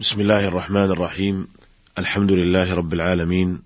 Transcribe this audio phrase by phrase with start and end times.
[0.00, 1.48] بسم الله الرحمن الرحيم
[1.98, 3.62] الحمد لله رب العالمين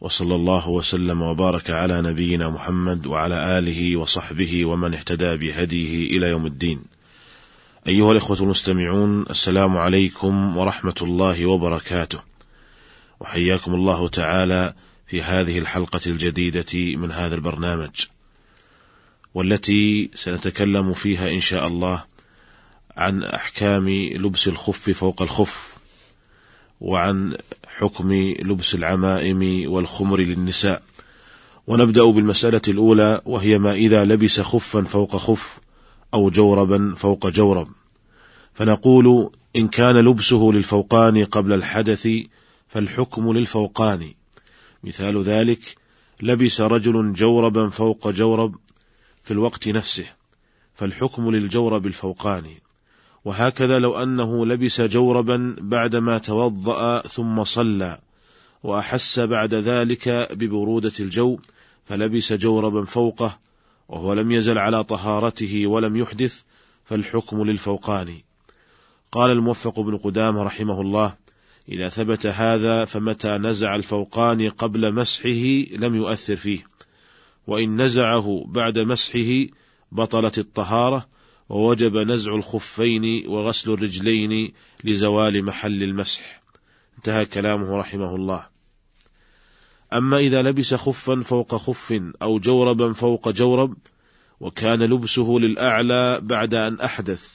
[0.00, 6.46] وصلى الله وسلم وبارك على نبينا محمد وعلى آله وصحبه ومن اهتدى بهديه إلى يوم
[6.46, 6.84] الدين.
[7.88, 12.18] أيها الإخوة المستمعون السلام عليكم ورحمة الله وبركاته.
[13.20, 14.74] وحياكم الله تعالى
[15.06, 18.06] في هذه الحلقة الجديدة من هذا البرنامج.
[19.34, 22.04] والتي سنتكلم فيها إن شاء الله
[22.96, 25.76] عن أحكام لبس الخف فوق الخف
[26.80, 28.12] وعن حكم
[28.42, 30.82] لبس العمائم والخمر للنساء.
[31.66, 35.58] ونبدأ بالمسألة الأولى وهي ما إذا لبس خفا فوق خف
[36.14, 37.68] أو جوربا فوق جورب.
[38.54, 42.08] فنقول إن كان لبسه للفوقان قبل الحدث
[42.68, 44.12] فالحكم للفوقان.
[44.84, 45.76] مثال ذلك
[46.22, 48.56] لبس رجل جوربا فوق جورب
[49.22, 50.06] في الوقت نفسه
[50.74, 52.65] فالحكم للجورب الفوقاني
[53.26, 57.98] وهكذا لو أنه لبس جوربا بعدما توضأ ثم صلى
[58.62, 61.38] وأحس بعد ذلك ببرودة الجو
[61.84, 63.38] فلبس جوربا فوقه
[63.88, 66.42] وهو لم يزل على طهارته ولم يحدث
[66.84, 68.24] فالحكم للفوقاني
[69.12, 71.14] قال الموفق بن قدامة رحمه الله
[71.68, 76.64] إذا ثبت هذا فمتى نزع الفوقاني قبل مسحه لم يؤثر فيه
[77.46, 79.46] وإن نزعه بعد مسحه
[79.92, 81.15] بطلت الطهارة
[81.48, 84.52] ووجب نزع الخفين وغسل الرجلين
[84.84, 86.42] لزوال محل المسح.
[86.98, 88.46] انتهى كلامه رحمه الله.
[89.92, 93.74] أما إذا لبس خفا فوق خف أو جوربا فوق جورب
[94.40, 97.30] وكان لبسه للأعلى بعد أن أحدث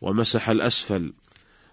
[0.00, 1.12] ومسح الأسفل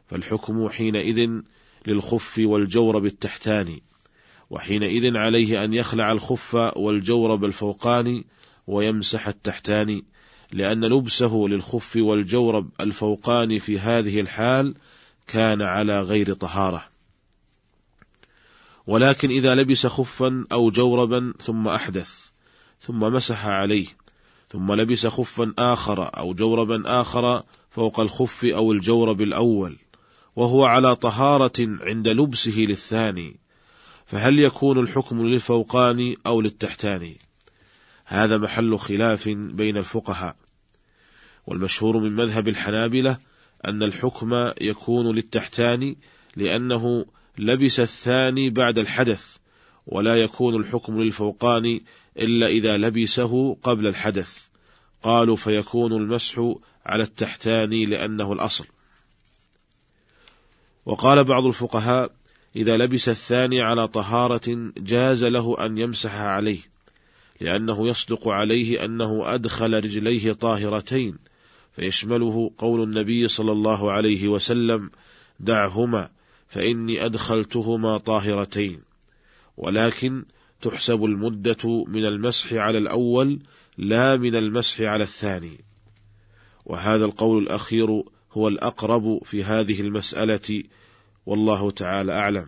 [0.08, 1.42] فالحكم حينئذ
[1.88, 3.84] للخف والجورب التحتاني
[4.50, 8.26] وحينئذ عليه أن يخلع الخف والجورب الفوقاني
[8.68, 10.04] ويمسح التحتاني
[10.52, 14.76] لأن لبسه للخف والجورب الفوقاني في هذه الحال
[15.28, 16.84] كان على غير طهارة.
[18.88, 22.30] ولكن إذا لبس خفا أو جوربا ثم أحدث
[22.82, 23.86] ثم مسح عليه
[24.50, 29.78] ثم لبس خفا آخر أو جوربا آخر فوق الخف أو الجورب الأول
[30.36, 33.36] وهو على طهارة عند لبسه للثاني
[34.06, 37.18] فهل يكون الحكم للفوقاني أو للتحتاني
[38.12, 40.36] هذا محل خلاف بين الفقهاء.
[41.48, 43.18] والمشهور من مذهب الحنابلة
[43.66, 45.98] أن الحكم يكون للتحتاني
[46.36, 47.06] لأنه
[47.38, 49.36] لبس الثاني بعد الحدث
[49.88, 51.84] ولا يكون الحكم للفوقاني
[52.18, 54.38] إلا إذا لبسه قبل الحدث.
[55.04, 56.54] قالوا فيكون المسح
[56.86, 58.66] على التحتاني لأنه الأصل.
[60.86, 62.12] وقال بعض الفقهاء
[62.56, 66.79] إذا لبس الثاني على طهارة جاز له أن يمسح عليه.
[67.42, 71.18] لأنه يصدق عليه أنه أدخل رجليه طاهرتين
[71.72, 74.92] فيشمله قول النبي صلى الله عليه وسلم
[75.40, 76.10] دعهما
[76.48, 78.82] فإني أدخلتهما طاهرتين.
[79.58, 80.26] ولكن
[80.62, 83.40] تحسب المدة من المسح على الأول
[83.78, 85.66] لا من المسح على الثاني.
[86.66, 90.64] وهذا القول الأخير هو الأقرب في هذه المسألة
[91.26, 92.48] والله تعالى أعلم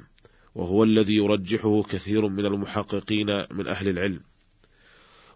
[0.56, 4.31] وهو الذي يرجحه كثير من المحققين من أهل العلم.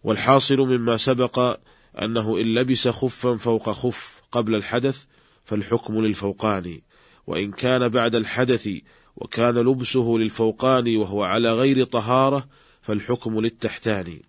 [0.05, 1.59] والحاصل مما سبق
[2.01, 5.03] أنه إن لبس خفا فوق خف قبل الحدث
[5.45, 6.83] فالحكم للفوقاني
[7.27, 8.69] وإن كان بعد الحدث
[9.15, 12.47] وكان لبسه للفوقاني وهو على غير طهارة
[12.81, 14.21] فالحكم للتحتاني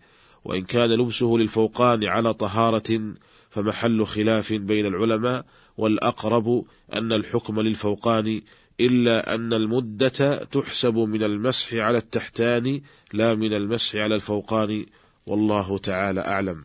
[0.44, 3.15] وإن كان لبسه للفوقاني على طهارة
[3.50, 5.44] فمحل خلاف بين العلماء
[5.76, 8.44] والأقرب أن الحكم للفوقاني
[8.81, 12.82] إلا أن المدة تحسب من المسح على التحتاني
[13.12, 14.88] لا من المسح على الفوقاني
[15.26, 16.64] والله تعالى أعلم.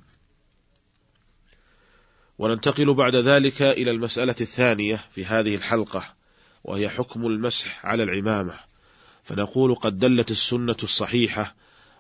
[2.40, 6.04] وننتقل بعد ذلك إلى المسألة الثانية في هذه الحلقة
[6.64, 8.54] وهي حكم المسح على العمامة.
[9.24, 11.56] فنقول قد دلت السنة الصحيحة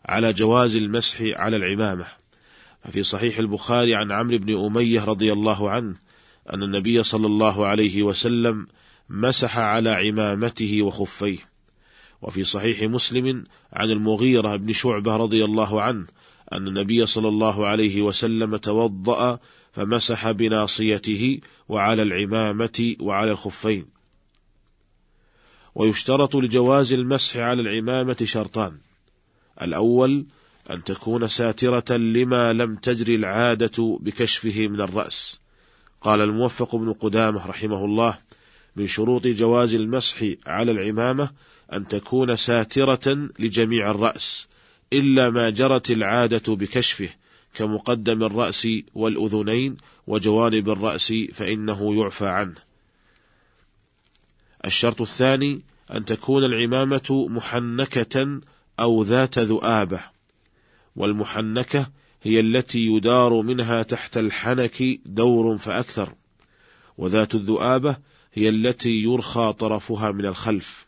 [0.06, 2.08] على جواز المسح على العمامة.
[2.84, 5.96] ففي صحيح البخاري عن عمرو بن أمية رضي الله عنه
[6.54, 8.68] أن النبي صلى الله عليه وسلم
[9.10, 11.40] مسح على عمامته وخفيه.
[12.22, 13.44] وفي صحيح مسلم
[13.74, 16.06] عن المغيرة بن شعبة رضي الله عنه
[16.54, 19.40] أن النبي صلى الله عليه وسلم توضأ
[19.74, 21.40] فمسح بناصيته
[21.70, 23.86] وعلى العمامة وعلى الخفين.
[25.76, 28.78] ويشترط لجواز المسح على العمامة شرطان.
[29.62, 30.26] الأول
[30.70, 35.40] أن تكون ساترة لما لم تجري العادة بكشفه من الرأس.
[36.02, 38.18] قال الموفق بن قدامة رحمه الله
[38.76, 41.32] من شروط جواز المسح على العمامة
[41.74, 44.48] أن تكون ساترة لجميع الرأس
[44.94, 47.10] إلا ما جرت العادة بكشفه
[47.54, 49.78] كمقدم الرأس والأذنين
[50.08, 52.56] وجوانب الرأس فإنه يعفى عنه.
[54.66, 55.62] الشرط الثاني
[55.94, 58.42] أن تكون العمامة محنكة
[58.80, 60.00] أو ذات ذؤابة.
[60.96, 61.90] والمحنكة
[62.24, 66.14] هي التي يدار منها تحت الحنك دور فأكثر.
[66.98, 67.98] وذات الذؤابة
[68.34, 70.86] هي التي يرخى طرفها من الخلف.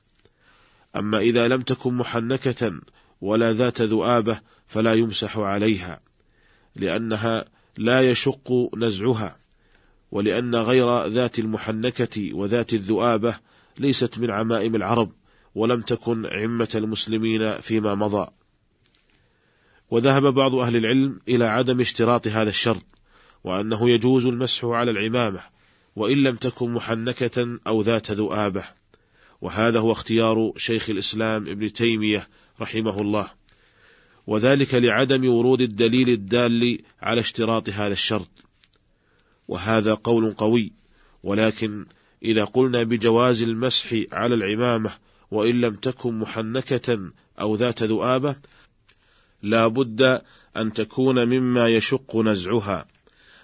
[0.96, 2.82] أما إذا لم تكن محنكة
[3.24, 6.00] ولا ذات ذؤابة فلا يمسح عليها
[6.76, 7.46] لأنها
[7.78, 9.38] لا يشق نزعها
[10.12, 13.36] ولأن غير ذات المحنكة وذات الذؤابة
[13.80, 15.12] ليست من عمائم العرب
[15.56, 18.28] ولم تكن عمة المسلمين فيما مضى.
[19.92, 22.86] وذهب بعض أهل العلم إلى عدم اشتراط هذا الشرط
[23.44, 25.40] وأنه يجوز المسح على العمامة
[25.96, 28.64] وإن لم تكن محنكة أو ذات ذؤابة.
[29.42, 32.28] وهذا هو اختيار شيخ الإسلام ابن تيمية
[32.62, 33.28] رحمه الله
[34.28, 38.30] وذلك لعدم ورود الدليل الدال على اشتراط هذا الشرط.
[39.48, 40.74] وهذا قول قوي
[41.24, 41.86] ولكن
[42.24, 44.92] إذا قلنا بجواز المسح على العمامة
[45.32, 48.36] وإن لم تكن محنكة أو ذات ذؤابة
[49.42, 50.22] لا بد
[50.58, 52.86] أن تكون مما يشق نزعها.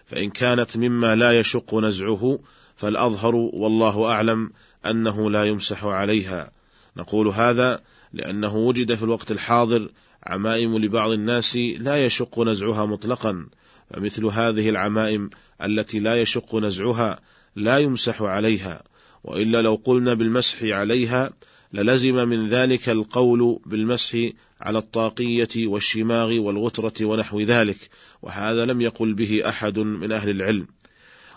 [0.06, 2.40] فإن كانت مما لا يشق نزعه
[2.76, 4.52] فالأظهر والله أعلم
[4.86, 6.52] أنه لا يمسح عليها.
[6.98, 7.82] نقول هذا
[8.14, 9.90] لأنه وجد في الوقت الحاضر
[10.24, 13.48] عمائم لبعض الناس لا يشق نزعها مطلقا
[13.90, 15.30] فمثل هذه العمائم
[15.64, 17.20] التي لا يشق نزعها
[17.56, 18.84] لا يمسح عليها
[19.24, 21.30] وإلا لو قلنا بالمسح عليها
[21.74, 24.18] للزم من ذلك القول بالمسح
[24.62, 27.90] على الطاقية والشماغ والغترة ونحو ذلك
[28.22, 30.68] وهذا لم يقل به أحد من أهل العلم.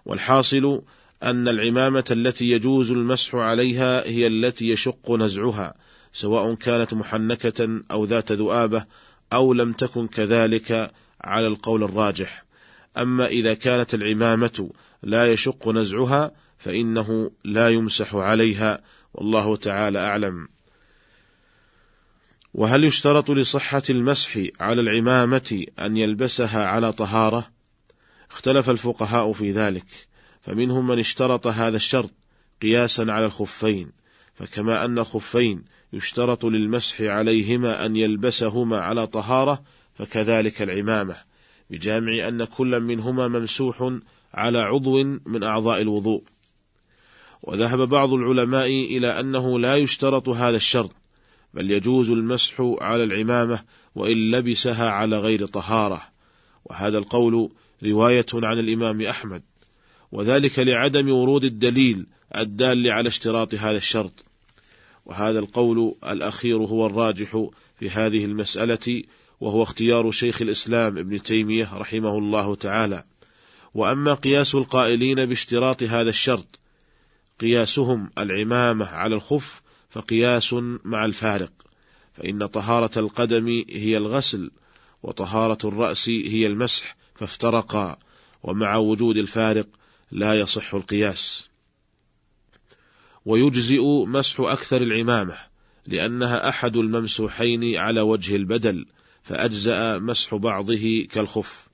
[0.05, 0.83] والحاصل
[1.23, 5.75] أن العمامة التي يجوز المسح عليها هي التي يشق نزعها
[6.13, 8.85] سواء كانت محنكة أو ذات ذؤابة
[9.33, 12.45] أو لم تكن كذلك على القول الراجح
[12.97, 14.71] أما إذا كانت العمامة
[15.03, 18.81] لا يشق نزعها فإنه لا يمسح عليها
[19.15, 20.49] والله تعالى أعلم
[22.55, 27.51] وهل يشترط لصحة المسح على العمامة أن يلبسها على طهارة؟
[28.31, 29.87] اختلف الفقهاء في ذلك،
[30.43, 32.11] فمنهم من اشترط هذا الشرط
[32.63, 33.93] قياسا على الخفين،
[34.43, 39.63] فكما أن الخفين يشترط للمسح عليهما أن يلبسهما على طهارة،
[39.95, 41.17] فكذلك العمامة،
[41.71, 43.93] بجامع أن كل منهما ممسوح
[44.35, 46.23] على عضو من أعضاء الوضوء.
[47.43, 50.93] وذهب بعض العلماء إلى أنه لا يشترط هذا الشرط،
[51.55, 53.63] بل يجوز المسح على العمامة
[53.95, 56.03] وإن لبسها على غير طهارة.
[56.65, 57.51] وهذا القول
[57.83, 59.43] رواية عن الإمام أحمد.
[60.13, 62.07] وذلك لعدم ورود الدليل
[62.37, 64.32] الدال على اشتراط هذا الشرط.
[65.07, 67.47] وهذا القول الأخير هو الراجح
[67.79, 69.03] في هذه المسألة
[69.41, 73.05] وهو اختيار شيخ الإسلام ابن تيمية رحمه الله تعالى.
[73.75, 76.59] وأما قياس القائلين باشتراط هذا الشرط
[77.41, 80.55] قياسهم العمامة على الخف فقياس
[80.85, 81.53] مع الفارق
[82.15, 84.51] فإن طهارة القدم هي الغسل
[85.03, 87.99] وطهارة الرأس هي المسح فافترقا
[88.43, 89.67] ومع وجود الفارق
[90.11, 91.49] لا يصح القياس.
[93.25, 95.37] ويجزئ مسح أكثر العمامة
[95.87, 98.87] لأنها أحد الممسوحين على وجه البدل
[99.23, 101.69] فأجزأ مسح بعضه كالخف.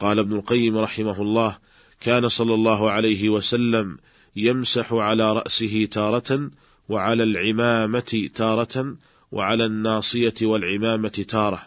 [0.00, 1.58] قال ابن القيم رحمه الله
[2.00, 3.98] كان صلى الله عليه وسلم
[4.36, 6.50] يمسح على رأسه تارة
[6.88, 8.96] وعلى العمامة تارة
[9.32, 11.66] وعلى الناصية والعمامة تارة.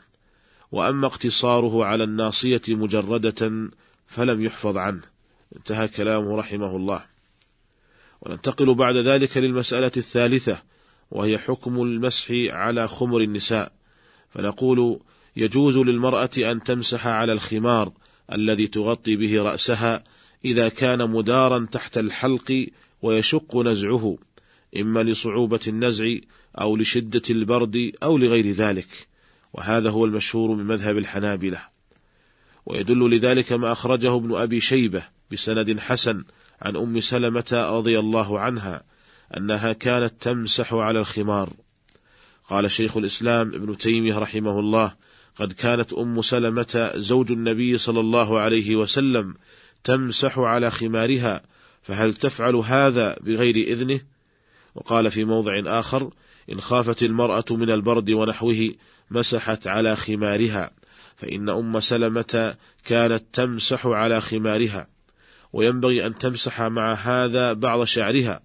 [0.72, 3.70] وأما اقتصاره على الناصية مجردة
[4.08, 5.02] فلم يحفظ عنه.
[5.56, 7.13] انتهى كلامه رحمه الله.
[8.26, 10.62] وننتقل بعد ذلك للمسألة الثالثة
[11.12, 13.72] وهي حكم المسح على خمر النساء.
[14.30, 15.00] فنقول
[15.36, 17.92] يجوز للمرأة أن تمسح على الخمار
[18.32, 20.04] الذي تغطي به رأسها
[20.46, 22.68] إذا كان مدارا تحت الحلق
[23.02, 24.18] ويشق نزعه
[24.78, 26.16] إما لصعوبة النزع
[26.62, 29.08] أو لشدة البرد أو لغير ذلك.
[29.54, 31.62] وهذا هو المشهور من مذهب الحنابلة.
[32.66, 36.24] ويدل لذلك ما أخرجه ابن أبي شيبة بسند حسن
[36.64, 38.84] عن أم سلمة رضي الله عنها
[39.38, 41.54] أنها كانت تمسح على الخمار.
[42.50, 44.94] قال شيخ الإسلام ابن تيمية رحمه الله
[45.36, 49.36] قد كانت أم سلمة زوج النبي صلى الله عليه وسلم
[49.84, 51.42] تمسح على خمارها
[51.84, 54.02] فهل تفعل هذا بغير إذنه؟
[54.76, 56.10] وقال في موضع آخر
[56.52, 58.72] إن خافت المرأة من البرد ونحوه
[59.12, 60.72] مسحت على خمارها
[61.16, 62.56] فإن أم سلمة
[62.86, 64.93] كانت تمسح على خمارها.
[65.54, 68.42] وينبغي أن تمسح مع هذا بعض شعرها.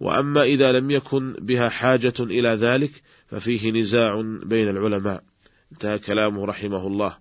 [0.00, 2.90] وأما إذا لم يكن بها حاجة إلى ذلك
[3.26, 5.24] ففيه نزاع بين العلماء.
[5.72, 7.18] انتهى كلامه رحمه الله.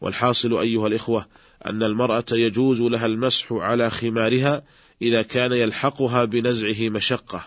[0.00, 1.26] والحاصل أيها الإخوة
[1.66, 4.62] أن المرأة يجوز لها المسح على خمارها
[5.02, 7.44] إذا كان يلحقها بنزعه مشقة.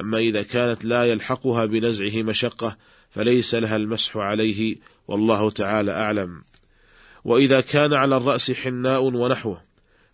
[0.00, 2.76] أما إذا كانت لا يلحقها بنزعه مشقة
[3.10, 4.76] فليس لها المسح عليه
[5.08, 6.42] والله تعالى أعلم.
[7.24, 9.69] وإذا كان على الرأس حناء ونحوه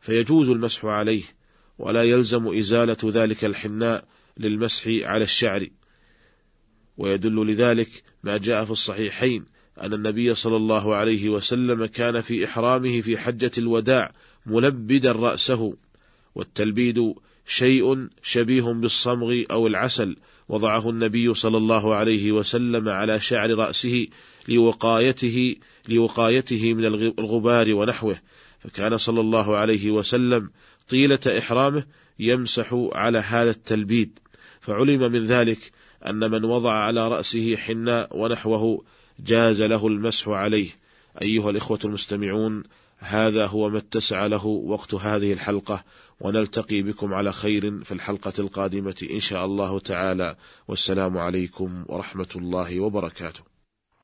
[0.06, 1.22] فيجوز المسح عليه
[1.78, 4.04] ولا يلزم إزالة ذلك الحناء
[4.36, 5.66] للمسح على الشعر.
[6.98, 7.88] ويدل لذلك
[8.24, 9.44] ما جاء في الصحيحين
[9.82, 14.12] أن النبي صلى الله عليه وسلم كان في إحرامه في حجة الوداع
[14.46, 15.74] ملبدا رأسه.
[16.34, 17.14] والتلبيد
[17.46, 20.16] شيء شبيه بالصمغ أو العسل
[20.48, 24.06] وضعه النبي صلى الله عليه وسلم على شعر رأسه
[24.48, 25.56] لوقايته
[25.88, 26.84] لوقايته من
[27.18, 28.16] الغبار ونحوه.
[28.66, 30.50] فكان صلى الله عليه وسلم
[30.88, 31.84] طيلة إحرامه
[32.18, 34.18] يمسح على هذا التلبيد
[34.60, 35.58] فعلم من ذلك
[36.06, 38.84] أن من وضع على رأسه حناء ونحوه
[39.20, 40.68] جاز له المسح عليه.
[41.22, 42.64] أيها الإخوة المستمعون
[42.98, 45.84] هذا هو ما اتسع له وقت هذه الحلقة
[46.20, 50.36] ونلتقي بكم على خير في الحلقة القادمة إن شاء الله تعالى.
[50.68, 53.55] والسلام عليكم ورحمة الله وبركاته.